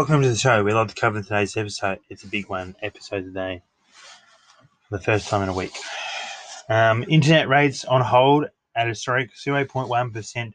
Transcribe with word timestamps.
welcome 0.00 0.22
to 0.22 0.30
the 0.30 0.34
show. 0.34 0.64
We'd 0.64 0.72
like 0.72 0.88
to 0.88 0.94
cover 0.94 1.20
today's 1.20 1.54
episode. 1.58 1.98
It's 2.08 2.24
a 2.24 2.26
big 2.26 2.48
one, 2.48 2.74
episode 2.80 3.20
today, 3.20 3.60
for 4.88 4.96
the 4.96 5.04
first 5.04 5.28
time 5.28 5.42
in 5.42 5.50
a 5.50 5.52
week. 5.52 5.74
Um, 6.70 7.04
internet 7.06 7.50
rates 7.50 7.84
on 7.84 8.00
hold 8.00 8.46
at 8.74 8.88
historic 8.88 9.28
0.1%. 9.34 10.52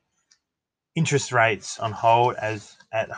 Interest 0.96 1.32
rates 1.32 1.78
on 1.78 1.92
hold 1.92 2.34
as 2.38 2.76
at 2.92 3.12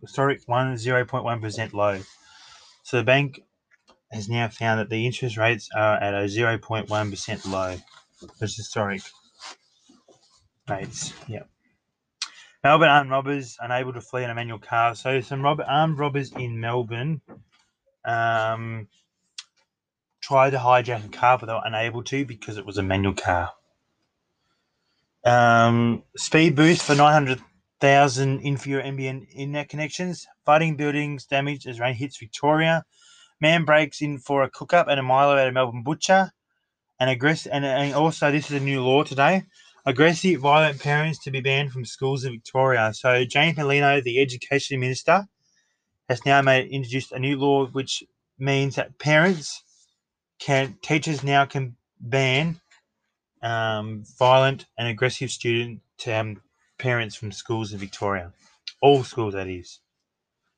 historic 0.00 0.40
1 0.46 0.74
0.1% 0.76 1.72
low. 1.74 2.00
So 2.84 2.96
the 2.96 3.04
bank 3.04 3.42
has 4.10 4.26
now 4.26 4.48
found 4.48 4.80
that 4.80 4.88
the 4.88 5.04
interest 5.04 5.36
rates 5.36 5.68
are 5.76 5.96
at 5.96 6.14
a 6.14 6.24
0.1% 6.24 7.52
low, 7.52 7.76
which 8.38 8.52
is 8.52 8.56
historic 8.56 9.02
rates. 10.66 11.12
Yep. 11.28 11.46
Melbourne 12.64 12.88
armed 12.88 13.10
robbers 13.10 13.58
unable 13.60 13.92
to 13.92 14.00
flee 14.00 14.24
in 14.24 14.30
a 14.30 14.34
manual 14.34 14.58
car. 14.58 14.94
So 14.94 15.20
some 15.20 15.42
rob- 15.42 15.60
armed 15.68 15.98
robbers 15.98 16.32
in 16.32 16.58
Melbourne 16.58 17.20
um, 18.06 18.88
tried 20.22 20.50
to 20.50 20.56
hijack 20.56 21.04
a 21.04 21.08
car, 21.08 21.36
but 21.36 21.44
they 21.46 21.52
were 21.52 21.60
unable 21.62 22.02
to 22.04 22.24
because 22.24 22.56
it 22.56 22.64
was 22.64 22.78
a 22.78 22.82
manual 22.82 23.12
car. 23.12 23.50
Um, 25.26 26.04
speed 26.16 26.56
boost 26.56 26.82
for 26.82 26.94
900,000 26.94 28.40
inferior 28.40 28.82
NBN 28.82 29.26
internet 29.34 29.68
connections. 29.68 30.26
Fighting 30.46 30.76
buildings 30.76 31.26
damaged 31.26 31.66
as 31.66 31.78
rain 31.78 31.94
hits 31.94 32.16
Victoria. 32.16 32.84
Man 33.42 33.66
breaks 33.66 34.00
in 34.00 34.16
for 34.18 34.42
a 34.42 34.48
cook-up 34.48 34.88
and 34.88 34.98
a 34.98 35.02
Milo 35.02 35.36
at 35.36 35.48
a 35.48 35.52
Melbourne 35.52 35.82
butcher. 35.82 36.30
And, 36.98 37.20
aggress- 37.20 37.48
and, 37.50 37.66
and 37.66 37.94
also, 37.94 38.30
this 38.30 38.50
is 38.50 38.62
a 38.62 38.64
new 38.64 38.82
law 38.82 39.02
today 39.02 39.44
aggressive, 39.86 40.40
violent 40.40 40.80
parents 40.80 41.18
to 41.20 41.30
be 41.30 41.40
banned 41.40 41.72
from 41.72 41.84
schools 41.84 42.24
in 42.24 42.32
Victoria. 42.32 42.92
So 42.94 43.24
James 43.24 43.56
Merlino, 43.56 44.02
the 44.02 44.20
Education 44.20 44.80
Minister, 44.80 45.26
has 46.08 46.24
now 46.24 46.42
made 46.42 46.68
introduced 46.68 47.12
a 47.12 47.18
new 47.18 47.38
law 47.38 47.66
which 47.66 48.02
means 48.38 48.76
that 48.76 48.98
parents 48.98 49.62
can 50.38 50.76
teachers 50.82 51.22
now 51.22 51.44
can 51.44 51.76
ban 52.00 52.60
um, 53.42 54.04
violent 54.18 54.66
and 54.78 54.88
aggressive 54.88 55.30
student 55.30 55.80
to 55.98 56.12
um, 56.12 56.42
parents 56.78 57.14
from 57.14 57.30
schools 57.30 57.72
in 57.72 57.78
Victoria. 57.78 58.32
All 58.80 59.04
schools, 59.04 59.34
that 59.34 59.48
is. 59.48 59.80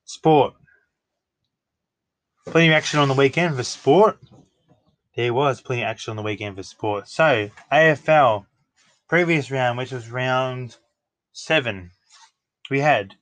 Sport. 0.04 0.54
Plenty 2.46 2.68
of 2.68 2.74
action 2.74 3.00
on 3.00 3.08
the 3.08 3.14
weekend 3.14 3.56
for 3.56 3.64
sport. 3.64 4.18
There 5.16 5.34
was 5.34 5.60
plenty 5.60 5.82
of 5.82 5.88
action 5.88 6.12
on 6.12 6.16
the 6.16 6.22
weekend 6.22 6.56
for 6.56 6.62
sport. 6.62 7.08
So, 7.08 7.50
AFL 7.72 8.46
previous 9.08 9.50
round, 9.50 9.78
which 9.78 9.92
was 9.92 10.10
round 10.10 10.76
seven, 11.32 11.90
we 12.70 12.80
had 12.80 13.14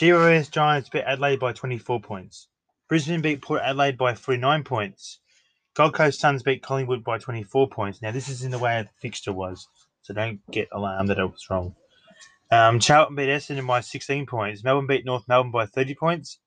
GWS 0.00 0.50
Giants 0.50 0.88
beat 0.88 1.04
Adelaide 1.04 1.38
by 1.38 1.52
24 1.52 2.00
points. 2.00 2.48
Brisbane 2.88 3.22
beat 3.22 3.42
Port 3.42 3.62
Adelaide 3.62 3.96
by 3.96 4.14
49 4.14 4.64
points. 4.64 5.20
Gold 5.74 5.94
Coast 5.94 6.20
Suns 6.20 6.42
beat 6.42 6.62
Collingwood 6.62 7.02
by 7.02 7.18
24 7.18 7.68
points. 7.68 8.02
Now, 8.02 8.10
this 8.10 8.28
is 8.28 8.42
in 8.42 8.50
the 8.50 8.58
way 8.58 8.82
the 8.82 8.90
fixture 9.00 9.32
was, 9.32 9.66
so 10.02 10.12
don't 10.12 10.40
get 10.50 10.68
alarmed 10.72 11.08
that 11.08 11.18
it 11.18 11.24
was 11.24 11.46
wrong. 11.48 11.74
Um, 12.50 12.80
Charlton 12.80 13.16
beat 13.16 13.30
Essendon 13.30 13.66
by 13.66 13.80
16 13.80 14.26
points. 14.26 14.62
Melbourne 14.62 14.86
beat 14.86 15.06
North 15.06 15.26
Melbourne 15.26 15.52
by 15.52 15.64
30 15.64 15.94
points. 15.94 16.38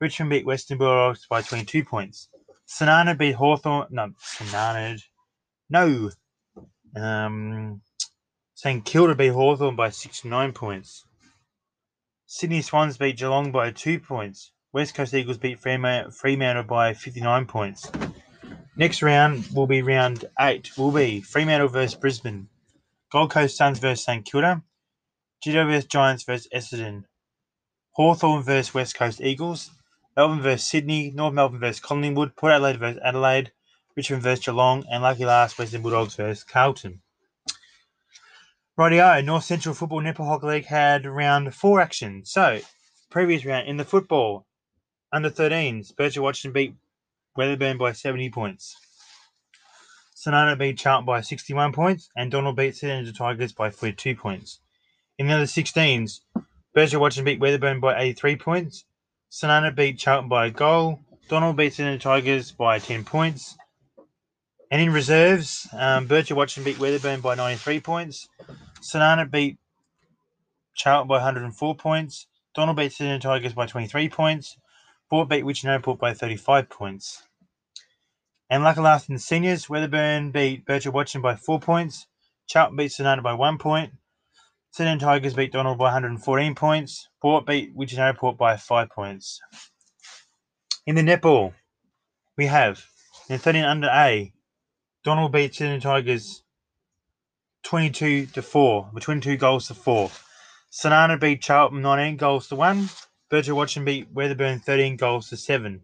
Richmond 0.00 0.30
beat 0.30 0.44
Western 0.44 0.78
Bulldogs 0.78 1.26
by 1.30 1.42
22 1.42 1.84
points. 1.84 2.28
Sonana 2.66 3.16
beat 3.16 3.36
Hawthorn. 3.36 3.86
No, 3.90 4.10
Sonana. 4.20 5.00
No. 5.70 6.10
Um, 6.96 7.80
St 8.62 8.84
Kilda 8.84 9.16
beat 9.16 9.32
Hawthorn 9.32 9.74
by 9.74 9.90
69 9.90 10.52
points. 10.52 11.04
Sydney 12.26 12.62
Swans 12.62 12.96
beat 12.96 13.18
Geelong 13.18 13.50
by 13.50 13.72
2 13.72 13.98
points. 13.98 14.52
West 14.72 14.94
Coast 14.94 15.12
Eagles 15.14 15.36
beat 15.36 15.58
Fremantle 15.58 16.62
by 16.62 16.94
59 16.94 17.46
points. 17.46 17.90
Next 18.76 19.02
round 19.02 19.48
will 19.52 19.66
be 19.66 19.82
round 19.82 20.26
8. 20.38 20.78
Will 20.78 20.92
be 20.92 21.20
Fremantle 21.22 21.66
versus 21.66 21.96
Brisbane. 21.96 22.46
Gold 23.10 23.32
Coast 23.32 23.56
Suns 23.56 23.80
versus 23.80 24.04
St 24.04 24.24
Kilda. 24.24 24.62
GWS 25.44 25.88
Giants 25.88 26.22
versus 26.22 26.46
Essendon. 26.54 27.02
Hawthorn 27.96 28.44
versus 28.44 28.72
West 28.72 28.94
Coast 28.94 29.20
Eagles. 29.20 29.72
Melbourne 30.16 30.40
versus 30.40 30.68
Sydney. 30.68 31.10
North 31.10 31.34
Melbourne 31.34 31.58
versus 31.58 31.80
Collingwood. 31.80 32.36
Port 32.36 32.52
Adelaide 32.52 32.78
versus 32.78 33.02
Adelaide. 33.04 33.50
Richmond 33.96 34.22
versus 34.22 34.44
Geelong. 34.44 34.84
And 34.88 35.02
lucky 35.02 35.24
last, 35.24 35.58
Western 35.58 35.82
Bulldogs 35.82 36.14
versus 36.14 36.44
Carlton. 36.44 37.01
Rightio, 38.78 39.22
North 39.22 39.44
Central 39.44 39.74
Football 39.74 40.02
Hockey 40.02 40.46
League 40.46 40.64
had 40.64 41.04
round 41.04 41.54
four 41.54 41.82
action. 41.82 42.24
So, 42.24 42.60
previous 43.10 43.44
round 43.44 43.68
in 43.68 43.76
the 43.76 43.84
football, 43.84 44.46
under 45.12 45.28
13s, 45.28 45.94
Birchip 45.94 46.22
Watchem 46.22 46.54
beat 46.54 46.74
Wedderburn 47.36 47.76
by 47.76 47.92
70 47.92 48.30
points. 48.30 48.74
Sonata 50.14 50.56
beat 50.56 50.78
Charlton 50.78 51.04
by 51.04 51.20
61 51.20 51.72
points, 51.72 52.08
and 52.16 52.30
Donald 52.30 52.56
beat 52.56 52.74
Senator 52.74 53.12
Tigers 53.12 53.52
by 53.52 53.68
42 53.68 54.16
points. 54.16 54.60
In 55.18 55.26
the 55.26 55.34
under 55.34 55.44
16s, 55.44 56.20
Birchip 56.74 56.98
Watchem 56.98 57.26
beat 57.26 57.40
Wedderburn 57.40 57.78
by 57.78 58.00
83 58.00 58.36
points. 58.36 58.84
Sonata 59.28 59.70
beat 59.70 59.98
Charlton 59.98 60.30
by 60.30 60.46
a 60.46 60.50
goal. 60.50 60.98
Donald 61.28 61.58
beat 61.58 61.74
Senator 61.74 61.98
Tigers 61.98 62.52
by 62.52 62.78
10 62.78 63.04
points. 63.04 63.54
And 64.72 64.80
in 64.80 64.90
reserves, 64.90 65.68
um, 65.74 66.08
Birchip 66.08 66.34
Watchem 66.34 66.64
beat 66.64 66.78
Wedderburn 66.78 67.20
by 67.20 67.34
93 67.34 67.80
points. 67.80 68.30
Sonana 68.80 69.30
beat 69.30 69.58
Charlton 70.74 71.08
by 71.08 71.16
104 71.16 71.74
points. 71.76 72.26
Donald 72.54 72.78
beat 72.78 72.90
Sydney 72.90 73.18
Tigers 73.18 73.52
by 73.52 73.66
23 73.66 74.08
points. 74.08 74.56
Port 75.10 75.28
beat 75.28 75.44
Wichita 75.44 75.78
by 75.96 76.14
35 76.14 76.70
points. 76.70 77.24
And 78.48 78.64
last 78.64 79.10
in 79.10 79.16
the 79.16 79.18
seniors, 79.18 79.68
Wedderburn 79.68 80.30
beat 80.30 80.64
Birchip 80.64 80.94
Watchem 80.94 81.20
by 81.20 81.36
4 81.36 81.60
points. 81.60 82.06
Charlton 82.46 82.76
beat 82.78 82.92
Sonata 82.92 83.20
by 83.20 83.34
1 83.34 83.58
point. 83.58 83.92
Sydney 84.70 84.98
Tigers 84.98 85.34
beat 85.34 85.52
Donald 85.52 85.76
by 85.76 85.92
114 85.92 86.54
points. 86.54 87.10
Port 87.20 87.44
beat 87.44 87.74
Wichita 87.74 88.14
by 88.38 88.56
5 88.56 88.88
points. 88.88 89.38
In 90.86 90.94
the 90.94 91.02
netball, 91.02 91.52
we 92.38 92.46
have 92.46 92.86
in 93.28 93.38
13 93.38 93.64
under 93.64 93.88
A, 93.88 94.31
Donald 95.04 95.32
beat 95.32 95.52
Sydney 95.52 95.80
Tigers 95.80 96.44
22 97.64 98.26
to 98.26 98.40
4, 98.40 98.90
between 98.94 99.20
two 99.20 99.36
goals 99.36 99.66
to 99.66 99.74
4. 99.74 100.08
Sonana 100.70 101.18
beat 101.18 101.42
Charlton 101.42 101.82
19 101.82 102.16
goals 102.16 102.46
to 102.46 102.54
1. 102.54 102.88
Birchip 103.28 103.56
Watchem 103.56 103.84
beat 103.84 104.12
Wedderburn 104.12 104.60
13 104.60 104.96
goals 104.96 105.28
to 105.28 105.36
7. 105.36 105.82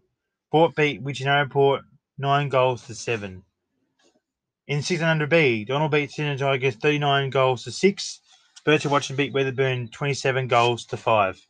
Port 0.49 0.73
beat 0.73 1.01
Wichita 1.01 1.47
Port 1.47 1.81
9 2.17 2.47
goals 2.47 2.87
to 2.87 2.95
7. 2.95 3.43
In 4.69 4.81
600 4.81 5.29
B, 5.29 5.65
Donald 5.65 5.91
beat 5.91 6.11
Sydney 6.11 6.37
Tigers 6.37 6.75
39 6.75 7.29
goals 7.29 7.65
to 7.65 7.71
6. 7.71 8.21
Birchip 8.65 8.89
Watchem 8.89 9.17
beat 9.17 9.33
Wedderburn 9.33 9.89
27 9.89 10.47
goals 10.47 10.85
to 10.85 10.95
5. 10.95 11.41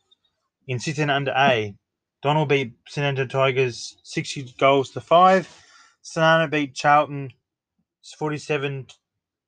In 0.67 0.79
16 0.79 1.07
under 1.11 1.33
A, 1.37 1.75
Donald 2.23 2.49
beat 2.49 2.73
Sydney 2.87 3.27
Tigers 3.27 3.95
60 4.01 4.55
goals 4.57 4.89
to 4.89 5.01
5. 5.01 5.63
Sonana 6.03 6.49
beat 6.49 6.73
Charlton 6.73 7.31
47 8.03 8.87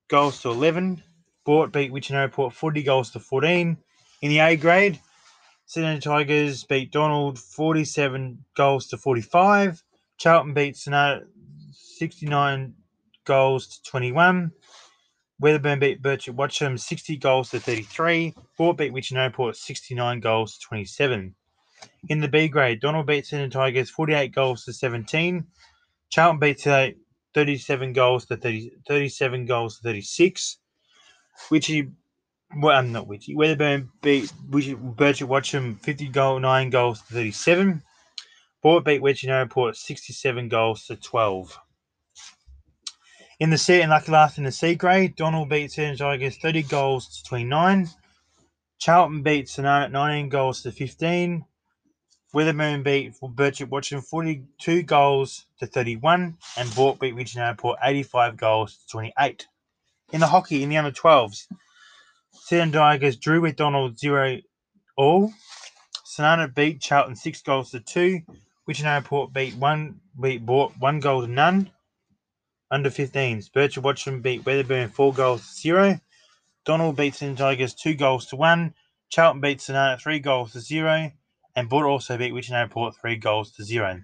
goals 0.08 0.42
to 0.42 0.50
11. 0.50 1.02
Port 1.46 1.72
beat 1.72 1.92
Wichita 1.92 2.28
Port 2.28 2.54
40 2.54 2.84
goals 2.84 3.12
to 3.12 3.20
14. 3.20 3.78
In 4.22 4.30
the 4.30 4.40
A 4.40 4.56
grade, 4.56 5.00
Sydney 5.66 6.00
Tigers 6.00 6.64
beat 6.64 6.92
Donald 6.92 7.40
47 7.40 8.44
goals 8.56 8.88
to 8.88 8.98
45. 8.98 9.82
Charlton 10.18 10.54
beat 10.54 10.78
Sonata 10.78 11.26
69 11.72 12.74
goals 13.26 13.68
to 13.68 13.90
21. 13.90 14.52
Wedderburn 15.40 15.80
beat 15.80 16.02
Birchip 16.02 16.36
Watchem 16.36 16.80
60 16.80 17.18
goals 17.18 17.50
to 17.50 17.59
33. 17.59 18.36
Port 18.58 18.78
beat 18.78 18.94
Wichita 18.94 19.30
Port 19.30 19.56
69 19.56 20.20
goals 20.20 20.58
to 20.58 20.68
27. 20.68 21.34
In 22.09 22.20
the 22.20 22.28
B 22.28 22.47
grade, 22.47 22.80
Donald 22.80 23.08
beat 23.08 23.26
Sydney 23.26 23.50
Tigers 23.50 23.90
48 23.90 24.34
goals 24.36 24.66
to 24.66 24.74
17. 24.74 25.47
Charlton 26.12 26.40
beat 26.40 26.59
37 27.34 27.94
goals 27.94 28.26
to 28.26 28.38
30, 28.38 28.72
37 28.88 29.46
goals 29.46 29.78
to 29.78 29.84
36. 29.84 30.58
Whichy, 31.50 31.92
well, 32.58 32.78
I'm 32.78 32.92
not 32.92 33.08
Whichy. 33.08 33.36
Wedderburn 33.36 33.90
beat 34.02 34.32
Whichy, 34.50 34.76
Birchip 34.76 35.28
Watchem 35.28 35.80
50 35.80 36.10
goal, 36.10 36.40
9 36.40 36.70
goals 36.70 37.02
to 37.04 37.14
37. 37.14 37.82
Port 38.62 38.86
beat 38.86 39.02
Wichita 39.02 39.46
Port 39.46 39.76
67 39.76 40.48
goals 40.50 40.86
to 40.86 40.96
12. 40.96 41.58
In 43.40 43.50
the 43.50 43.58
C 43.58 43.82
and 43.82 43.90
lucky 43.90 44.12
last 44.12 44.38
in 44.38 44.44
the 44.44 44.52
C 44.52 44.76
grade, 44.76 45.16
Donald 45.16 45.50
beat 45.50 45.72
Tigers 45.72 46.38
30 46.38 46.62
goals 46.64 47.08
to 47.08 47.24
29. 47.28 47.90
Charlton 48.78 49.24
beat 49.24 49.50
Sonata 49.50 49.92
19 49.92 50.30
goals 50.30 50.62
to 50.62 50.72
15. 50.72 51.44
Wedderburn 52.34 52.84
beat 52.84 53.14
Birchip 53.20 53.68
Watchem 53.68 54.02
42 54.02 54.84
goals 54.84 55.48
to 55.60 55.66
31, 55.66 56.38
and 56.58 56.70
Boort 56.70 57.00
beat 57.00 57.14
Wichita 57.14 57.56
Port 57.56 57.78
85 57.84 58.38
goals 58.38 58.78
to 58.78 58.88
28. 58.88 59.48
In 60.14 60.22
the 60.22 60.28
hockey, 60.28 60.64
in 60.64 60.70
the 60.70 60.78
under 60.78 60.92
12s, 60.92 61.48
Sydney 62.32 62.72
Tigers 62.72 63.18
drew 63.18 63.42
with 63.42 63.58
Donald 63.58 64.00
0 64.00 64.40
all. 64.96 65.34
Sonana 66.06 66.54
beat 66.54 66.82
Charlton 66.82 67.16
six 67.16 67.42
goals 67.42 67.72
to 67.72 67.80
two. 67.80 68.22
Witchenara 68.68 68.96
Airport 68.96 69.34
beat 69.34 69.56
one 69.56 70.00
beat 70.20 70.46
bought 70.46 70.74
one 70.80 71.00
goal 71.00 71.22
to 71.22 71.28
none. 71.28 71.72
Under 72.70 72.90
15s, 72.90 73.52
Birchip 73.52 73.84
Watchem 73.84 74.22
beat 74.22 74.46
Wedderburn 74.46 74.90
four 74.90 75.14
goals 75.14 75.42
to 75.42 75.62
zero. 75.62 76.00
Donald 76.64 76.96
beat 76.96 77.16
St 77.16 77.38
Tigers 77.38 77.74
two 77.74 77.94
goals 77.94 78.28
to 78.28 78.36
one. 78.36 78.74
Charlton 79.10 79.42
beat 79.42 79.60
Sonana 79.60 80.00
three 80.00 80.20
goals 80.20 80.54
to 80.54 80.62
zero. 80.62 81.12
And 81.56 81.70
Boort 81.70 81.88
also 81.88 82.18
beat 82.18 82.34
Witchenara 82.34 82.70
Port 82.70 82.96
three 82.96 83.18
goals 83.18 83.52
to 83.53 83.64
zero. 83.64 84.02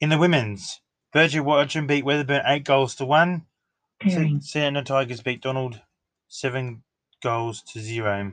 In 0.00 0.08
the 0.08 0.18
women's, 0.18 0.80
Birchip 1.14 1.44
Watchem 1.44 1.86
beat 1.86 2.04
Wedderburn 2.04 2.42
eight 2.46 2.64
goals 2.64 2.94
to 2.96 3.04
one. 3.04 3.46
Santa 4.40 4.82
Tigers 4.82 5.20
beat 5.20 5.42
Donald 5.42 5.80
seven 6.28 6.82
goals 7.22 7.62
to 7.72 7.80
zero. 7.80 8.32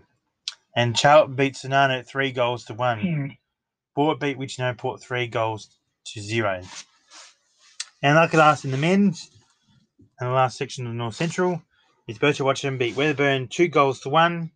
And 0.76 0.96
Charlton 0.96 1.36
beat 1.36 1.54
Sonana 1.54 2.06
three 2.06 2.32
goals 2.32 2.66
to 2.66 2.74
one. 2.74 3.00
paired, 3.02 3.38
Boort 3.96 4.20
beat 4.20 4.38
Wichita 4.38 4.74
Port 4.74 5.02
three 5.02 5.28
goals 5.28 5.70
to 6.06 6.22
zero. 6.22 6.62
And 8.02 8.16
like 8.16 8.34
last 8.34 8.66
in 8.66 8.72
the 8.72 8.78
men's, 8.78 9.30
and 10.20 10.30
the 10.30 10.34
last 10.34 10.58
section 10.58 10.88
of 10.88 10.94
North 10.94 11.16
Central, 11.16 11.62
is 12.08 12.18
Birchip 12.18 12.46
Watchem 12.46 12.80
beat 12.80 12.96
Wedderburn 12.96 13.48
two 13.48 13.68
goals 13.68 14.00
to 14.02 14.10
one. 14.10 14.52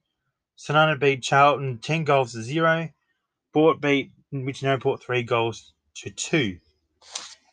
Sonana 0.57 1.00
beat 1.00 1.21
Charlton 1.21 1.77
ten 1.80 2.06
goals 2.06 2.31
to 2.31 2.42
zero. 2.42 2.89
Boort 3.53 3.81
beat 3.81 4.11
Wichita 4.31 4.77
Port 4.77 5.03
three 5.03 5.23
goals 5.23 5.73
to 5.95 6.09
two. 6.09 6.57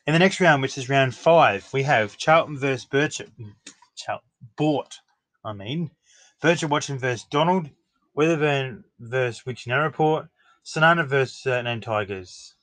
In 0.06 0.12
the 0.12 0.18
next 0.18 0.40
round, 0.40 0.62
which 0.62 0.78
is 0.78 0.88
round 0.88 1.14
five, 1.14 1.68
we 1.72 1.82
have 1.82 2.16
Charlton 2.16 2.58
versus 2.58 2.86
Birchip. 2.90 3.30
Char- 3.96 4.22
Boort, 4.58 4.94
I 5.44 5.52
mean. 5.52 5.90
Birchip 6.42 6.70
Watchem 6.70 6.98
versus 6.98 7.26
Donald. 7.30 7.68
Wedderburn 8.14 8.84
versus 8.98 9.44
Wichita 9.44 9.90
Port. 9.90 10.28
Sonana 10.64 11.06
versus 11.06 11.46
uh, 11.46 11.78
Tigers. 11.80 12.54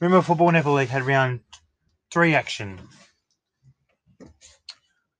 Remember, 0.00 0.22
Football 0.22 0.52
Netball 0.52 0.76
League 0.76 0.88
had 0.88 1.02
round 1.06 1.40
three 2.10 2.34
action. 2.34 2.80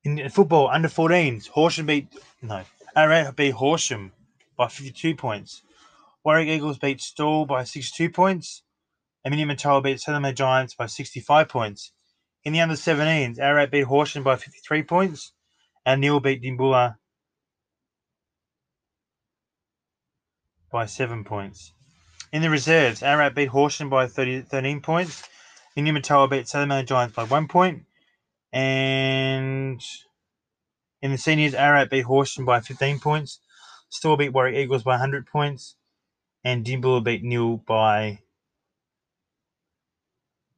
In 0.04 0.28
football, 0.28 0.68
under 0.68 0.88
14s, 0.88 1.48
Horsham 1.48 1.86
beat, 1.86 2.08
no, 2.42 2.62
Ararat 2.94 3.34
beat 3.34 3.52
Horsham 3.52 4.12
by 4.56 4.68
52 4.68 5.16
points. 5.16 5.62
Warrack 6.26 6.48
Eagles 6.48 6.78
beat 6.78 7.00
Stawell 7.00 7.46
by 7.46 7.62
62 7.62 8.10
points. 8.10 8.64
And 9.24 9.32
Minyip 9.32 9.46
Murtoa 9.46 9.80
beat 9.80 10.00
Southern 10.00 10.34
Giants 10.34 10.74
by 10.74 10.86
65 10.86 11.48
points. 11.48 11.92
In 12.42 12.52
the 12.52 12.60
under 12.60 12.74
17s, 12.74 13.38
Ararat 13.38 13.70
beat 13.70 13.84
Horsham 13.84 14.24
by 14.24 14.34
53 14.34 14.82
points. 14.82 15.30
And 15.84 16.00
Neil 16.00 16.18
beat 16.18 16.42
Dimboola 16.42 16.96
by 20.72 20.86
7 20.86 21.22
points. 21.22 21.72
In 22.32 22.42
the 22.42 22.50
reserves, 22.50 23.04
Ararat 23.04 23.36
beat 23.36 23.50
Horsham 23.50 23.88
by 23.88 24.08
30, 24.08 24.40
13 24.42 24.80
points. 24.80 25.22
Minyip 25.76 25.96
Murtoa 25.96 26.28
beat 26.28 26.48
Southern 26.48 26.84
Giants 26.84 27.14
by 27.14 27.22
1 27.22 27.46
point. 27.46 27.84
And 28.52 29.80
in 31.00 31.12
the 31.12 31.18
seniors, 31.18 31.54
Ararat 31.54 31.88
beat 31.88 32.02
Horsham 32.02 32.44
by 32.44 32.62
15 32.62 32.98
points. 32.98 33.38
Stawell 33.90 34.16
beat 34.16 34.32
Warrack 34.32 34.56
Eagles 34.56 34.82
by 34.82 34.94
100 34.94 35.24
points. 35.28 35.76
And 36.44 36.64
Dimboola 36.64 37.02
beat 37.02 37.22
Neil 37.22 37.56
by. 37.56 38.20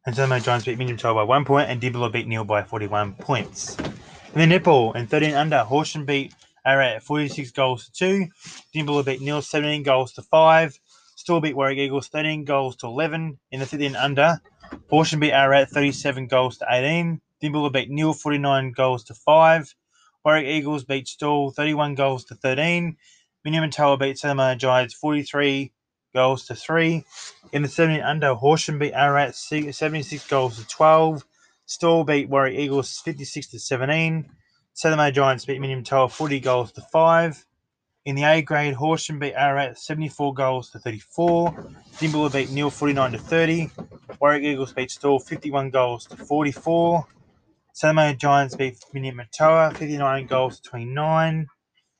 And 0.06 0.14
Southern 0.14 0.42
Giants 0.42 0.66
beat 0.66 0.78
Minyip 0.78 0.98
Murtoa 0.98 1.14
by 1.14 1.22
1 1.22 1.44
point. 1.44 1.70
And 1.70 1.80
Dimboola 1.80 2.12
beat 2.12 2.26
Neil 2.26 2.44
by 2.44 2.62
41 2.62 3.14
points. 3.14 3.76
And 3.76 4.34
then 4.34 4.50
netball, 4.50 4.94
in 4.94 5.06
13 5.06 5.34
under, 5.34 5.64
Horsham 5.64 6.04
beat 6.04 6.34
Ararat 6.66 7.02
46 7.02 7.50
goals 7.52 7.88
to 7.88 7.92
2. 7.92 8.26
Dimboola 8.74 9.04
beat 9.04 9.20
Neil 9.20 9.40
17 9.40 9.82
goals 9.82 10.12
to 10.12 10.22
5. 10.22 10.78
Stawell 11.16 11.40
beat 11.40 11.56
Warrack 11.56 11.78
Eagles 11.78 12.08
13 12.08 12.44
goals 12.44 12.76
to 12.76 12.86
11 12.86 13.38
in 13.50 13.60
the 13.60 13.66
15 13.66 13.96
under. 13.96 14.40
Horsham 14.88 15.20
beat 15.20 15.32
Ararat 15.32 15.68
37 15.70 16.26
goals 16.26 16.58
to 16.58 16.66
18. 16.70 17.20
Dimboola 17.42 17.72
beat 17.72 17.90
Neil 17.90 18.12
49 18.12 18.72
goals 18.72 19.04
to 19.04 19.14
5. 19.14 19.74
Warrack 20.24 20.44
Eagles 20.44 20.84
beat 20.84 21.08
Stawell 21.08 21.50
31 21.50 21.94
goals 21.94 22.24
to 22.26 22.34
13. 22.34 22.96
Minyip 23.46 23.70
Murtoa 23.70 23.98
beat 23.98 24.18
Southern 24.18 24.58
Giants 24.58 24.94
43 24.94 25.72
goals 26.12 26.46
to 26.46 26.54
3. 26.54 27.04
In 27.52 27.62
the 27.62 27.68
17 27.68 28.02
under, 28.02 28.34
Horsham 28.34 28.78
beat 28.78 28.92
Ararat 28.92 29.34
76 29.36 30.26
goals 30.26 30.58
to 30.58 30.66
12. 30.66 31.24
Stawell 31.66 32.04
beat 32.04 32.28
Warrack 32.28 32.54
Eagles 32.54 32.98
56 33.04 33.48
to 33.48 33.58
17. 33.58 34.28
Southern 34.74 35.14
Giants 35.14 35.44
beat 35.44 35.60
Minyip 35.60 35.84
Murtoa 35.84 36.10
40 36.10 36.40
goals 36.40 36.72
to 36.72 36.80
5. 36.80 37.46
In 38.04 38.16
the 38.16 38.24
A 38.24 38.42
grade, 38.42 38.74
Horsham 38.74 39.18
beat 39.18 39.34
Ararat 39.34 39.78
74 39.78 40.34
goals 40.34 40.70
to 40.70 40.78
34. 40.78 41.52
Dimboola 41.98 42.32
beat 42.32 42.50
Neil 42.50 42.70
49 42.70 43.12
to 43.12 43.18
30. 43.18 43.70
Warrack 44.18 44.42
Eagles 44.42 44.72
beat 44.72 44.90
Stawell 44.90 45.20
51 45.20 45.70
goals 45.70 46.06
to 46.06 46.16
44. 46.16 47.06
Southern 47.72 48.18
Giants 48.18 48.56
beat 48.56 48.78
Minyip 48.92 49.14
Murtoa 49.14 49.76
59 49.76 50.26
goals 50.26 50.58
to 50.58 50.70
29. 50.70 51.46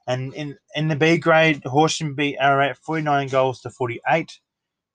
And 0.08 0.32
in, 0.32 0.56
in 0.74 0.88
the 0.88 0.96
B 0.96 1.18
grade, 1.18 1.62
Horsham 1.64 2.14
beat 2.14 2.38
Ararat 2.40 2.78
49 2.78 3.28
goals 3.28 3.60
to 3.60 3.70
48. 3.70 4.40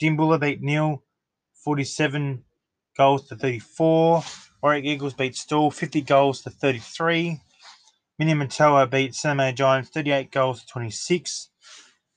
Dimboola 0.01 0.41
beat 0.41 0.61
Neil 0.61 1.03
47 1.63 2.43
goals 2.97 3.27
to 3.27 3.35
34. 3.35 4.23
Warrack 4.63 4.83
Eagles 4.83 5.13
beat 5.13 5.35
Stawell 5.35 5.69
50 5.69 6.01
goals 6.01 6.41
to 6.41 6.49
33. 6.49 7.39
Minyip 8.19 8.47
Murtoa 8.47 8.89
beat 8.89 9.13
Southern 9.13 9.55
Giants 9.55 9.91
38 9.91 10.31
goals 10.31 10.61
to 10.61 10.67
26. 10.67 11.49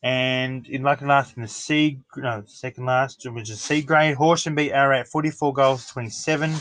And 0.02 0.66
in 0.66 0.82
lucky 0.82 1.04
last 1.04 1.37
in 1.37 1.43
the 1.43 1.48
C, 1.48 2.00
no, 2.16 2.44
second 2.46 2.87
last, 2.87 3.31
which 3.31 3.50
is 3.50 3.60
C 3.60 3.82
grade, 3.82 4.14
Horsham 4.16 4.54
beat 4.54 4.72
Ararat 4.72 5.08
44 5.08 5.52
goals 5.52 5.87
to 5.87 5.93
27. 5.93 6.54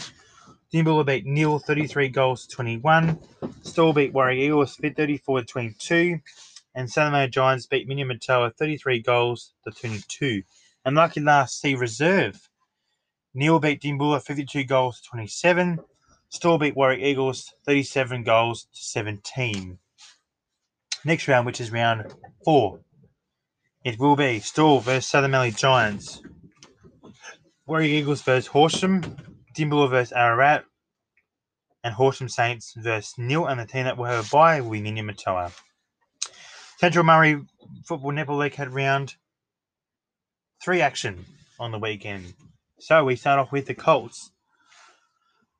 Dimboola 0.75 1.06
beat 1.06 1.25
Neil 1.25 1.57
33 1.57 2.10
goals 2.10 2.45
to 2.45 2.54
21. 2.57 3.18
Stawell 3.62 3.94
beat 3.94 4.12
Warrack 4.12 4.36
Eagles 4.36 4.75
34 4.75 5.39
to 5.39 5.45
22. 5.45 6.19
And 6.75 6.92
Southern 6.92 7.31
Giants 7.31 7.66
beat 7.66 7.88
Minimatoa 7.88 8.54
33 8.57 9.01
goals 9.01 9.54
to 9.63 9.72
22. 9.72 10.44
And 10.83 10.98
lucky 10.98 11.22
last 11.22 11.62
C 11.62 11.75
reserve. 11.75 12.50
Neil 13.33 13.57
beat 13.57 13.81
Dimboola 13.81 14.22
52 14.22 14.66
goals 14.66 15.00
to 15.00 15.10
27. 15.12 15.80
Stawell 16.27 16.57
beat 16.57 16.76
Warrack 16.76 16.99
Eagles 16.99 17.54
37 17.66 18.23
goals 18.23 18.68
to 18.76 18.83
17. 18.83 19.80
Next 21.06 21.26
round, 21.30 21.45
which 21.45 21.61
is 21.61 21.71
round 21.71 22.14
four, 22.44 22.81
it 23.85 23.97
will 23.97 24.18
be 24.18 24.42
Stawell 24.42 24.81
versus 24.81 25.07
Southern 25.07 25.31
Mallee 25.31 25.52
Giants. 25.52 26.21
Warrack 27.66 27.88
Eagles 27.88 28.21
versus 28.23 28.47
Horsham. 28.47 29.16
Dimboola 29.56 29.90
versus 29.90 30.11
Ararat. 30.11 30.66
And 31.85 31.94
Horsham 31.94 32.27
Saints 32.27 32.73
versus 32.75 33.13
Nhill 33.15 33.45
And 33.45 33.59
the 33.59 33.65
team 33.68 33.85
that 33.85 33.94
a 33.94 34.25
bye 34.31 34.59
will 34.59 34.71
be 34.71 34.81
Minyip 34.81 35.06
Murtoa. 35.06 35.51
Central 36.80 37.06
Murray 37.06 37.39
Football 37.85 38.11
Netball 38.11 38.39
League 38.39 38.56
had 38.56 38.73
round 38.73 39.13
three 40.63 40.81
action 40.81 41.23
on 41.59 41.71
the 41.71 41.77
weekend. 41.77 42.33
So 42.80 43.06
we 43.06 43.15
start 43.15 43.37
off 43.37 43.51
with 43.51 43.68
the 43.68 43.75
Colts. 43.75 44.31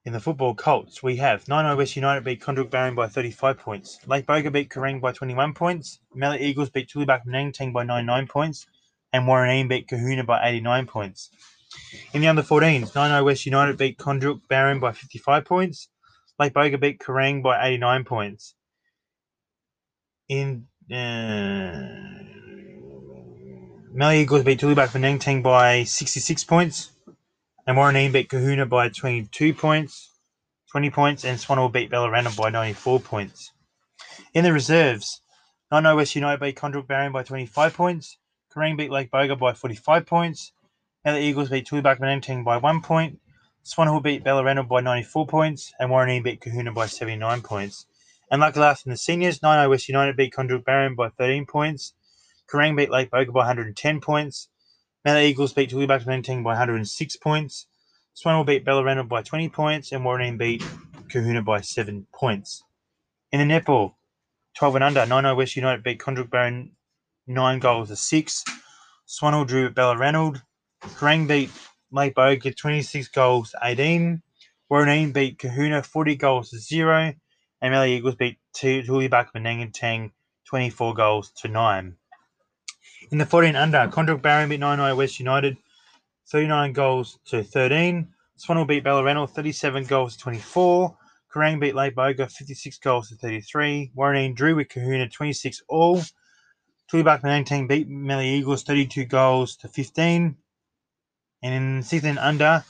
In 0.04 0.14
the 0.14 0.20
football 0.20 0.56
Colts, 0.56 1.04
we 1.04 1.18
have 1.18 1.48
9 1.48 1.78
West 1.78 1.96
United 1.96 2.24
beat 2.24 2.42
Koondrook 2.42 2.72
Barham 2.72 2.96
by 2.96 3.08
35 3.08 3.60
points. 3.60 4.00
Lake 4.08 4.26
Boga 4.26 4.52
beat 4.52 4.70
Kerang 4.70 5.00
by 5.00 5.12
21 5.12 5.54
points. 5.54 6.00
Mallee 6.16 6.40
Eagles 6.40 6.72
beat 6.72 6.90
Tooleybuc 6.90 7.26
Manangatang 7.28 7.72
by 7.72 7.84
99 7.84 8.28
points. 8.28 8.66
And 9.14 9.26
Woorinen 9.26 9.70
beat 9.70 9.88
Cohuna 9.88 10.26
by 10.26 10.48
89 10.50 10.88
points. 10.88 11.30
In 12.14 12.22
the 12.22 12.28
under 12.28 12.42
14s, 12.42 12.96
9 12.96 13.24
West 13.24 13.46
United 13.46 13.78
beat 13.78 14.00
Koondrook 14.00 14.42
Barham 14.48 14.80
by 14.80 14.92
55 14.92 15.46
points. 15.46 15.88
Lake 16.38 16.54
Boga 16.54 16.80
beat 16.80 17.00
Kerang 17.00 17.42
by 17.42 17.66
89 17.68 18.04
points. 18.04 18.56
In 20.28 20.68
uh, 20.92 22.06
Eagles 24.12 24.44
beat 24.44 24.60
Tooleybuc 24.60 24.90
Manangatang 24.90 25.42
by 25.42 25.84
66 25.84 26.44
points. 26.44 26.92
And 27.68 27.78
Woorinen 27.78 28.12
beat 28.12 28.30
Cohuna 28.30 28.70
by 28.70 28.90
22 28.90 29.54
points, 29.54 30.12
20 30.72 30.92
points, 30.92 31.26
and 31.26 31.40
Swan 31.40 31.58
Hill 31.58 31.70
beat 31.70 31.90
Balranald 31.90 32.38
by 32.38 32.52
94 32.52 33.00
points. 33.00 33.52
In 34.36 34.44
the 34.44 34.54
reserves, 34.54 35.22
9 35.72 35.96
West 35.96 36.16
United 36.16 36.42
beat 36.42 36.56
Koondrook 36.56 36.86
Barham 36.88 37.12
by 37.12 37.24
25 37.24 37.74
points, 37.74 38.18
Kerang 38.54 38.78
beat 38.78 38.92
Lake 38.92 39.10
Boga 39.10 39.40
by 39.40 39.54
45 39.54 40.06
points, 40.06 40.52
and 41.04 41.16
the 41.16 41.22
Eagles 41.22 41.50
beat 41.50 41.68
Tooleybuc 41.68 42.00
Manangatang 42.00 42.44
by 42.44 42.58
1 42.58 42.82
point, 42.82 43.20
Swanhill 43.66 44.04
beat 44.04 44.24
Balranald 44.24 44.68
by 44.68 44.82
94 44.82 45.26
points, 45.26 45.74
and 45.80 45.90
Woorinen 45.90 46.24
beat 46.24 46.40
Cohuna 46.40 46.72
by 46.72 46.86
79 46.86 47.42
points. 47.42 47.88
And 48.30 48.40
lucky 48.40 48.60
last 48.60 48.86
in 48.86 48.92
the 48.92 48.98
seniors, 48.98 49.42
9 49.42 49.68
West 49.70 49.90
United 49.90 50.16
beat 50.16 50.34
Koondrook 50.34 50.64
Barham 50.64 50.96
by 50.96 51.10
13 51.10 51.48
points, 51.48 51.94
Kerang 52.48 52.78
beat 52.78 52.92
Lake 52.92 53.10
Boga 53.10 53.34
by 53.34 53.40
110 53.40 54.02
points, 54.02 54.50
Mount 55.04 55.20
Eagles 55.20 55.54
beat 55.54 55.72
Tooleybuc 55.72 56.06
Manangatang 56.06 56.44
by 56.44 56.52
106 56.52 57.18
points. 57.18 57.66
Swan 58.14 58.36
Hill 58.36 58.44
beat 58.44 58.66
Balranald 58.66 59.10
by 59.10 59.24
20 59.24 59.50
points, 59.50 59.92
and 59.92 60.06
Woorinen 60.06 60.38
beat 60.38 60.62
Cohuna 61.10 61.44
by 61.44 61.62
7 61.62 62.06
points. 62.14 62.64
In 63.32 63.46
the 63.46 63.52
netball, 63.52 63.96
12 64.58 64.76
and 64.76 64.84
under, 64.84 65.06
9 65.08 65.36
West 65.36 65.56
United 65.56 65.84
beat 65.84 66.00
Koondrook 66.00 66.30
Barham 66.30 66.72
9 67.26 67.60
goals 67.60 67.90
to 67.90 67.96
6. 67.96 68.44
Swanhill 69.08 69.48
drew 69.48 69.66
at 69.66 69.76
Balranald. 69.76 70.44
Kerang 70.82 71.28
beat 71.28 71.50
Lake 71.96 72.14
Boga 72.14 72.56
26 72.56 73.08
goals 73.08 73.52
to 73.52 73.60
18. 73.64 74.22
Woorinen 74.70 75.14
beat 75.14 75.40
Cohuna 75.40 75.86
40 75.86 76.16
goals 76.16 76.50
to 76.50 76.60
0. 76.60 77.14
And 77.62 77.90
Eagles 77.90 78.16
beat 78.16 78.38
Tooleybuc 78.54 79.28
Manangatang 79.36 80.12
24 80.46 80.94
goals 80.94 81.32
to 81.38 81.48
9. 81.48 81.96
In 83.12 83.18
the 83.18 83.26
14 83.26 83.56
under, 83.56 83.88
Koondrook 83.88 84.22
Barham 84.22 84.50
beat 84.50 84.60
99 84.60 84.98
West 84.98 85.20
United 85.20 85.58
39 86.28 86.74
goals 86.74 87.20
to 87.26 87.44
13. 87.44 88.08
Swanhill 88.38 88.68
beat 88.68 88.84
Balranald 88.84 89.30
37 89.30 89.86
goals 89.86 90.18
to 90.18 90.24
24. 90.24 90.98
Kerang 91.34 91.60
beat 91.60 91.76
Lake 91.76 91.96
Boga 91.96 92.30
56 92.30 92.78
goals 92.80 93.10
to 93.10 93.16
33. 93.16 93.92
Woorinen 93.96 94.36
drew 94.36 94.56
with 94.56 94.68
Cohuna 94.68 95.12
26 95.12 95.64
all. 95.70 96.02
Tooleybuc 96.92 97.22
Manangatang 97.22 97.70
beat 97.70 97.88
Mallee 97.88 98.36
Eagles 98.36 98.64
32 98.64 99.06
goals 99.06 99.56
to 99.58 99.70
15. 99.70 100.36
And 101.46 101.54
in 101.54 101.84
16 101.84 102.18
under, 102.18 102.66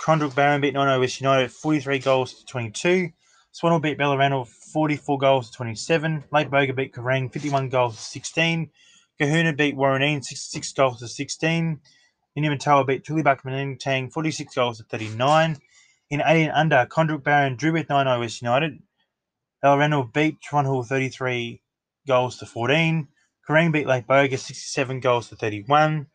Koondrook 0.00 0.34
Barham 0.34 0.60
beat 0.60 0.74
90 0.74 0.98
West 0.98 1.20
United 1.20 1.52
43 1.52 2.00
goals 2.00 2.34
to 2.34 2.46
22. 2.46 3.12
Swanhill 3.54 3.80
beat 3.80 3.98
Balranald 3.98 4.48
44 4.48 5.16
goals 5.16 5.48
to 5.48 5.56
27. 5.56 6.24
Lake 6.32 6.50
Boga 6.50 6.74
beat 6.74 6.92
Kerang 6.92 7.32
51 7.32 7.68
goals 7.68 7.94
to 7.94 8.02
16. 8.02 8.68
Cohuna 9.20 9.56
beat 9.56 9.76
Woorinen 9.76 10.24
66 10.24 10.72
goals 10.72 10.98
to 10.98 11.06
16. 11.06 11.78
Inimatoa 12.36 12.84
beat 12.84 13.04
Tooleybuc 13.04 13.42
Manangatang 13.42 14.12
46 14.12 14.56
goals 14.56 14.78
to 14.78 14.84
39. 14.90 15.58
In 16.10 16.22
18 16.26 16.50
under, 16.50 16.88
Koondrook 16.90 17.22
Barham 17.22 17.54
drew 17.54 17.72
with 17.72 17.88
90 17.88 18.18
West 18.18 18.42
United. 18.42 18.82
Balranald 19.64 20.12
beat 20.12 20.38
Swanhill 20.42 20.84
33 20.84 21.62
goals 22.08 22.38
to 22.38 22.46
14. 22.46 23.06
Kerang 23.48 23.70
beat 23.70 23.86
Lake 23.86 24.08
Boga 24.08 24.36
67 24.36 24.98
goals 24.98 25.28
to 25.28 25.36
31. 25.36 26.08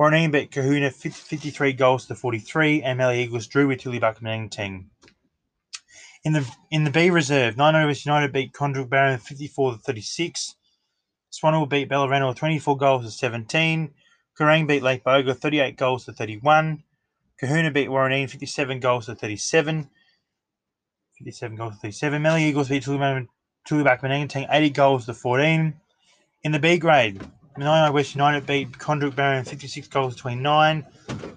Woorinen 0.00 0.32
beat 0.32 0.50
Cohuna 0.50 0.92
53 0.92 1.72
goals 1.74 2.06
to 2.06 2.16
43, 2.16 2.82
and 2.82 2.98
Mallee 2.98 3.22
Eagles 3.22 3.46
drew 3.46 3.68
with 3.68 3.80
Tooleybuc 3.80 4.20
Manangatang. 4.20 4.86
In 6.24 6.32
the 6.32 6.50
in 6.72 6.82
the 6.82 6.90
B 6.90 7.10
reserve, 7.10 7.56
9 7.56 7.86
West 7.86 8.04
United 8.04 8.32
beat 8.32 8.52
Koondrook 8.52 8.88
Barham 8.88 9.20
54 9.20 9.72
to 9.72 9.78
36. 9.78 10.56
Swanhill 11.30 11.68
beat 11.68 11.88
Balranald 11.88 12.36
24 12.36 12.76
goals 12.76 13.04
to 13.04 13.10
17. 13.10 13.92
Kerang 14.38 14.66
beat 14.66 14.82
Lake 14.82 15.04
Boga 15.04 15.36
38 15.36 15.76
goals 15.76 16.06
to 16.06 16.12
31. 16.12 16.82
Cohuna 17.40 17.72
beat 17.72 17.88
Woorinen 17.88 18.28
57 18.28 18.80
goals 18.80 19.06
to 19.06 19.14
37. 19.14 19.88
57 21.18 21.56
goals 21.56 21.74
to 21.74 21.80
37. 21.80 22.20
Mallee 22.20 22.48
Eagles 22.48 22.68
beat 22.68 22.82
Tooleybuc 22.82 23.28
Manangatang 23.68 24.48
80 24.50 24.70
goals 24.70 25.06
to 25.06 25.14
14. 25.14 25.74
In 26.42 26.52
the 26.52 26.58
B 26.58 26.78
grade, 26.78 27.20
Menai 27.56 27.92
West 27.92 28.16
United 28.16 28.46
beat 28.46 28.72
Koondrook 28.72 29.14
Barham 29.14 29.44
56 29.44 29.86
goals 29.86 30.16
to 30.16 30.22
29. 30.22 30.84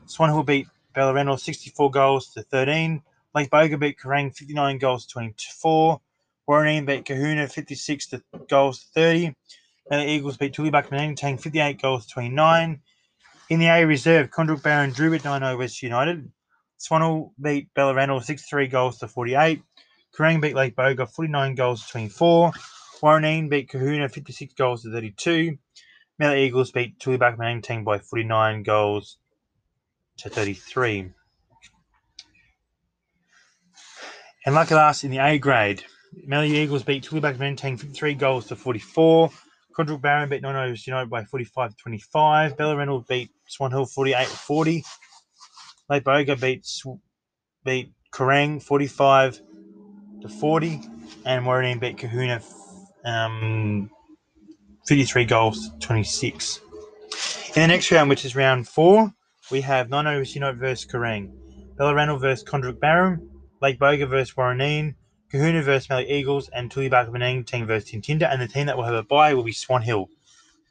Swanhill 0.07 0.43
beat 0.43 0.67
Balranald 0.95 1.39
64 1.39 1.91
goals 1.91 2.33
to 2.33 2.41
13. 2.41 3.03
Lake 3.35 3.51
Boga 3.51 3.79
beat 3.79 3.99
Kerang 3.99 4.35
59 4.35 4.79
goals 4.79 5.05
to 5.05 5.13
24. 5.13 6.01
Woorinen 6.49 6.87
beat 6.87 7.05
Cohuna 7.05 7.51
56 7.51 8.07
to 8.07 8.23
goals 8.49 8.79
to 8.79 8.87
30. 8.95 9.25
And 9.91 10.01
the 10.01 10.11
Eagles 10.11 10.37
beat 10.37 10.53
Tooleybuc 10.53 10.87
Manangatang 10.87 11.39
58 11.39 11.79
goals 11.79 12.07
to 12.07 12.13
29. 12.13 12.81
In 13.51 13.59
the 13.59 13.67
A 13.67 13.85
reserve, 13.85 14.31
Koondrook 14.31 14.63
Barham 14.63 14.91
drew 14.91 15.11
with 15.11 15.23
9 15.23 15.57
West 15.59 15.83
United. 15.83 16.31
Swanhill 16.79 17.29
beat 17.39 17.69
Balranald 17.75 18.23
63 18.23 18.67
goals 18.67 18.97
to 18.99 19.07
48. 19.07 19.61
Kerang 20.17 20.41
beat 20.41 20.55
Lake 20.55 20.75
Boga 20.75 21.07
49 21.07 21.53
goals 21.53 21.85
to 21.85 21.91
24. 21.91 22.53
Woorinen 23.03 23.51
beat 23.51 23.69
Cohuna 23.69 24.11
56 24.11 24.55
goals 24.55 24.81
to 24.81 24.91
32. 24.91 25.59
Mallee 26.19 26.45
Eagles 26.45 26.71
beat 26.71 26.97
Tooleybuc 26.99 27.37
Manangatang 27.37 27.83
by 27.83 27.99
49 27.99 28.63
goals 28.63 29.17
to 30.17 30.29
33. 30.29 31.11
And 34.45 34.55
lucky 34.55 34.73
last 34.73 35.03
in 35.03 35.11
the 35.11 35.19
A 35.19 35.37
grade, 35.37 35.83
Mallee 36.25 36.57
Eagles 36.57 36.81
beat 36.81 37.03
Tooleybuc 37.03 37.37
Manangatang 37.37 37.79
53 37.79 38.15
goals 38.15 38.47
to 38.47 38.55
44. 38.55 39.29
Koondrook 39.77 40.01
Barham 40.01 40.27
beat 40.29 40.41
Nono 40.41 40.73
United 40.73 41.09
by 41.09 41.23
45 41.23 41.69
to 41.69 41.75
25. 41.83 42.57
Balranald 42.57 43.07
beat 43.07 43.29
Swanhill 43.47 43.87
48 43.87 44.27
to 44.27 44.35
40. 44.35 44.83
Lake 45.89 46.03
Boga 46.03 46.41
beat, 46.41 46.65
beat 47.63 47.93
Kerang 48.11 48.59
45 48.59 49.39
to 50.21 50.29
40. 50.29 50.81
And 51.25 51.45
Woorinen 51.45 51.79
beat 51.79 51.97
Cohuna 51.97 52.43
um, 53.05 53.91
53 54.87 55.25
goals 55.25 55.69
26. 55.81 56.61
In 57.57 57.61
the 57.61 57.67
next 57.67 57.91
round, 57.91 58.09
which 58.09 58.23
is 58.23 58.37
round 58.37 58.69
four, 58.69 59.13
we 59.51 59.59
have 59.59 59.89
Nono 59.89 60.21
United 60.21 60.59
versus 60.59 60.89
Kerang. 60.89 61.29
Balranald 61.77 62.21
versus 62.21 62.47
Koondrook 62.47 62.79
Barham. 62.79 63.29
Lake 63.61 63.79
Boga 63.79 64.07
versus 64.07 64.33
Woorinen. 64.35 64.95
Cohuna 65.29 65.61
versus 65.61 65.89
Mallee 65.89 66.09
Eagles, 66.09 66.47
and 66.53 66.71
Tooleybuc 66.71 67.09
Manangatang 67.09 67.67
versus 67.67 67.91
Tyntynder, 67.91 68.31
and 68.31 68.41
the 68.41 68.47
team 68.47 68.67
that 68.67 68.77
will 68.77 68.85
have 68.85 68.93
a 68.93 69.03
bye 69.03 69.33
will 69.33 69.43
be 69.43 69.51
Swan 69.51 69.81
Hill. 69.81 70.07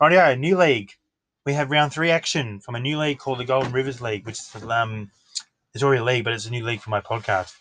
Rightio, 0.01 0.39
new 0.39 0.57
league. 0.57 0.93
We 1.45 1.53
have 1.53 1.71
round 1.71 1.93
three 1.93 2.11
action 2.11 2.61
from 2.61 2.75
a 2.75 2.81
new 2.81 2.99
league 2.99 3.19
called 3.19 3.39
the 3.39 3.45
Golden 3.45 3.71
Rivers 3.71 4.01
League, 4.01 4.25
which 4.25 4.39
is 4.39 4.65
um, 4.65 5.11
it's 5.75 5.85
already 5.85 6.01
a 6.01 6.05
league, 6.05 6.25
but 6.25 6.33
it's 6.33 6.47
a 6.47 6.51
new 6.51 6.65
league 6.65 6.81
for 6.81 6.89
my 6.89 7.03
podcast. 7.03 7.53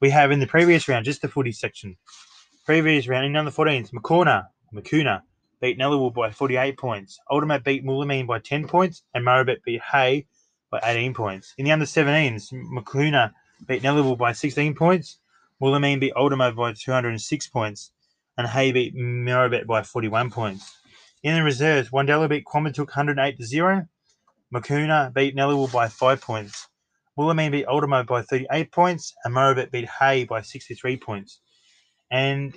We 0.00 0.10
have 0.10 0.30
in 0.30 0.38
the 0.38 0.46
previous 0.46 0.86
round, 0.86 1.04
just 1.04 1.20
the 1.20 1.28
footy 1.28 1.50
section. 1.50 1.96
Previous 2.64 3.08
round, 3.08 3.26
in 3.26 3.34
under 3.34 3.50
14s, 3.50 3.90
Macorna, 3.90 4.46
Macorna 4.72 5.22
beat 5.60 5.78
Nullawil 5.78 6.12
by 6.12 6.30
48 6.30 6.76
points. 6.78 7.18
Ultima 7.30 7.60
beat 7.60 7.84
Moulamein 7.84 8.26
by 8.26 8.38
10 8.38 8.66
points, 8.68 9.02
and 9.14 9.24
Murrabit 9.24 9.62
beat 9.64 9.80
Hay 9.92 10.26
by 10.70 10.80
18 10.84 11.14
points. 11.14 11.54
In 11.58 11.64
the 11.64 11.72
under 11.72 11.86
17s, 11.86 12.52
Macorna 12.52 13.32
beat 13.66 13.82
Nullawil 13.82 14.18
by 14.18 14.32
16 14.32 14.74
points. 14.74 15.18
Moulamein 15.62 16.00
beat 16.00 16.12
Ultima 16.16 16.52
by 16.52 16.72
206 16.72 17.48
points, 17.48 17.92
and 18.36 18.46
Hay 18.46 18.72
beat 18.72 18.94
Murrabit 18.94 19.66
by 19.66 19.82
41 19.82 20.30
points. 20.30 20.72
In 21.22 21.34
the 21.34 21.42
reserves, 21.42 21.90
Wandella 21.90 22.28
beat 22.28 22.44
Quambatook 22.44 22.88
108 22.88 23.38
to 23.38 23.44
0. 23.44 23.86
Macorna 24.54 25.12
beat 25.14 25.34
Nullawil 25.34 25.72
by 25.72 25.88
5 25.88 26.20
points. 26.20 26.68
Moulamein 27.18 27.50
beat 27.50 27.66
Ultima 27.66 28.04
by 28.04 28.20
38 28.20 28.70
points, 28.70 29.14
and 29.24 29.34
Murrabit 29.34 29.70
beat 29.70 29.88
Hay 29.88 30.24
by 30.24 30.42
63 30.42 30.98
points. 30.98 31.40
And 32.10 32.54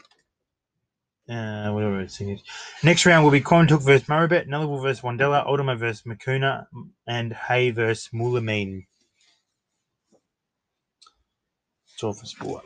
uh, 1.29 1.71
whatever 1.71 2.01
it's 2.01 2.19
in. 2.21 2.39
Next 2.83 3.05
round 3.05 3.23
will 3.23 3.31
be 3.31 3.41
Quambatook 3.41 3.83
versus 3.83 4.07
Murrabit, 4.07 4.47
Nullawil 4.47 4.81
versus 4.81 5.03
Wandella, 5.03 5.45
Ultima 5.45 5.75
versus 5.75 6.03
Macorna, 6.03 6.65
and 7.07 7.33
Hay 7.33 7.71
versus 7.71 8.09
Moulamein. 8.13 8.85
That's 11.87 12.03
all 12.03 12.13
for 12.13 12.25
sport. 12.25 12.65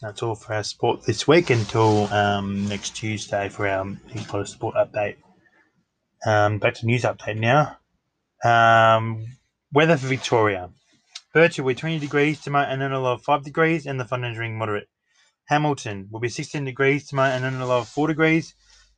That's 0.00 0.22
all 0.22 0.34
for 0.34 0.52
our 0.52 0.62
sport 0.62 1.04
this 1.04 1.26
week 1.26 1.50
until 1.50 2.12
um, 2.12 2.68
next 2.68 2.90
Tuesday 2.90 3.48
for 3.48 3.66
our 3.66 3.96
Potter 4.28 4.44
Sport 4.44 4.74
update. 4.74 5.16
Um, 6.26 6.58
back 6.58 6.74
to 6.74 6.86
news 6.86 7.02
update 7.02 7.38
now. 7.38 7.78
Um, 8.44 9.26
weather 9.72 9.96
for 9.96 10.06
Victoria. 10.06 10.70
Be 11.32 11.48
20 11.48 11.98
degrees 11.98 12.40
tonight 12.40 12.70
and 12.70 12.80
then 12.80 12.92
a 12.92 13.00
low 13.00 13.14
of 13.14 13.22
5 13.22 13.44
degrees 13.44 13.86
and 13.86 14.00
the 14.00 14.04
thunderstorm 14.04 14.56
moderate. 14.56 14.88
Hamilton 15.46 16.08
will 16.10 16.18
be 16.18 16.28
16 16.28 16.64
degrees 16.64 17.06
tonight 17.06 17.30
and 17.30 17.44
then 17.44 17.54
a 17.54 17.66
low 17.66 17.78
of 17.78 17.88
4 17.88 18.08
degrees 18.08 18.54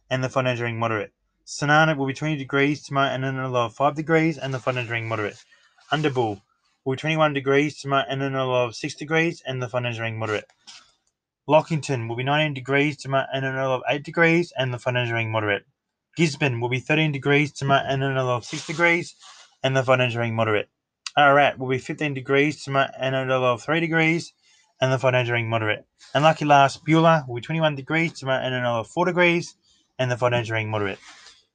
and 0.09 0.25
the 0.25 0.31
thunderstorm 0.31 0.79
moderate. 0.79 1.13
Sonana 1.47 1.95
will 1.95 2.07
be 2.07 2.15
20 2.15 2.37
degrees 2.37 2.83
tonight 2.83 3.13
and 3.13 3.23
then 3.23 3.37
a 3.37 3.51
low 3.51 3.67
of 3.67 3.75
5 3.75 3.95
degrees 3.95 4.39
and 4.39 4.55
the 4.55 4.59
thunderstorm 4.59 5.07
moderate. 5.09 5.45
Underbull 5.93 6.41
will 6.87 6.95
be 6.95 7.01
21 7.01 7.35
degrees 7.35 7.79
tonight 7.79 8.07
and 8.09 8.23
then 8.23 8.35
a 8.35 8.47
low 8.47 8.65
of 8.65 8.75
6 8.75 8.95
degrees 8.95 9.43
and 9.47 9.63
the 9.63 9.69
thunderstorm 9.69 10.17
moderate. 10.17 10.47
Lockington 11.47 12.09
will 12.09 12.17
be 12.17 12.25
19 12.25 12.55
degrees 12.55 12.97
tonight 12.97 13.27
and 13.31 13.45
a 13.45 13.53
low 13.53 13.75
of 13.75 13.83
8 13.87 14.03
degrees 14.03 14.51
and 14.57 14.73
the 14.73 14.79
thunderstorm 14.79 15.31
moderate. 15.31 15.67
Gisborne 16.17 16.61
will 16.61 16.71
be 16.71 16.81
13 16.81 17.13
degrees 17.13 17.53
tonight 17.53 17.85
and 17.87 18.03
a 18.03 18.25
low 18.25 18.37
of 18.37 18.47
6 18.47 18.67
degrees 18.67 19.15
and 19.63 19.77
the 19.77 19.83
thunderstorm 19.83 20.35
moderate. 20.35 20.71
Ararat 21.15 21.59
will 21.59 21.69
be 21.69 21.79
15 21.79 22.15
degrees 22.15 22.65
tonight 22.65 22.91
and 22.99 23.15
a 23.15 23.25
low 23.27 23.53
of 23.53 23.63
3 23.63 23.81
degrees 23.81 24.33
and 24.81 24.93
the 24.93 24.99
thunderstorm 24.99 25.49
moderate. 25.49 25.87
And 26.15 26.25
lucky 26.25 26.45
last, 26.45 26.85
Beulah 26.85 27.27
be 27.33 27.41
21 27.41 27.75
degrees 27.75 28.13
tonight 28.13 28.45
and 28.45 28.55
another 28.55 28.85
4 28.85 29.07
degrees 29.07 29.55
and 29.99 30.11
the 30.11 30.17
thunderstorm 30.17 30.69
moderate. 30.69 30.99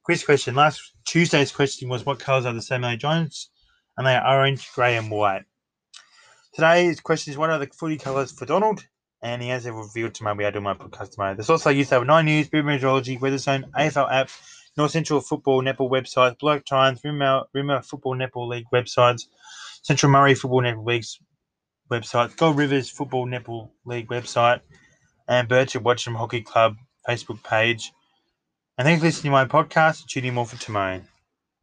Quiz 0.02 0.24
question. 0.24 0.54
Last 0.54 0.92
Tuesday's 1.04 1.52
question 1.52 1.88
was 1.88 2.04
what 2.04 2.18
colours 2.18 2.46
are 2.46 2.52
the 2.52 2.62
Samuel 2.62 2.96
Giants? 2.96 3.50
And 3.96 4.06
they 4.06 4.14
are 4.14 4.38
orange, 4.38 4.70
grey 4.72 4.96
and 4.96 5.10
white. 5.10 5.44
Today's 6.52 7.00
question 7.00 7.32
is 7.32 7.38
what 7.38 7.50
are 7.50 7.58
the 7.58 7.66
footy 7.66 7.96
colours 7.96 8.32
for 8.32 8.46
Donald? 8.46 8.84
and 9.24 9.40
he 9.40 9.48
has 9.48 9.64
it 9.64 9.72
revealed 9.72 10.12
tomorrow. 10.14 10.36
We 10.36 10.44
are 10.44 10.52
doing 10.52 10.64
my 10.64 10.74
podcast 10.74 11.12
tomorrow. 11.12 11.34
There's 11.34 11.48
also 11.48 11.70
used 11.70 11.88
have 11.90 12.04
nine 12.04 12.26
news, 12.26 12.48
Big 12.50 12.64
Meteorology, 12.64 13.16
Weather 13.16 13.38
Zone, 13.38 13.64
AFL 13.74 14.12
app, 14.12 14.28
North 14.76 14.90
Central 14.90 15.20
Football 15.22 15.62
Netball 15.62 15.90
websites, 15.90 16.38
Bloke 16.38 16.66
Times, 16.66 17.00
Wimmera, 17.00 17.44
Wimmera 17.56 17.82
Football 17.82 18.16
Netball 18.16 18.48
League 18.48 18.66
websites, 18.70 19.22
Central 19.82 20.12
Murray 20.12 20.34
Football 20.34 20.60
Netball 20.60 20.84
League's 20.84 21.18
website, 21.90 22.36
Gold 22.36 22.56
Rivers 22.56 22.90
Football 22.90 23.26
Netball 23.26 23.70
League 23.84 24.08
website, 24.08 24.60
and 25.28 25.48
Birchip 25.48 25.82
Watchem 25.82 26.16
Hockey 26.16 26.42
Club 26.42 26.76
Facebook 27.08 27.42
page. 27.42 27.92
And 28.76 28.86
thanks 28.86 29.00
for 29.00 29.06
listening 29.06 29.30
to 29.30 29.32
my 29.32 29.44
podcast. 29.44 30.06
Tune 30.06 30.24
in 30.24 30.34
more 30.34 30.46
for 30.46 30.56
tomorrow. 30.60 31.02